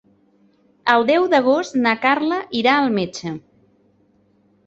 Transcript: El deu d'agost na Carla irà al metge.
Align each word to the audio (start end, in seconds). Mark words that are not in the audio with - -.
El 0.93 1.03
deu 1.09 1.25
d'agost 1.33 1.77
na 1.83 1.93
Carla 2.07 2.39
irà 2.61 2.75
al 2.77 2.89
metge. 2.95 3.35